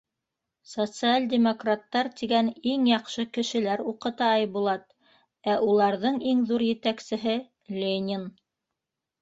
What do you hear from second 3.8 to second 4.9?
уҡыта, Айбулат,